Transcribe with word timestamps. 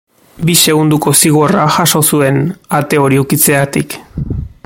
Bi 0.47 0.53
segundoko 0.61 1.13
zigorra 1.19 1.65
jaso 1.75 2.01
zuen 2.13 2.41
ate 2.79 3.03
hori 3.05 3.23
ukitzeagatik. 3.27 3.99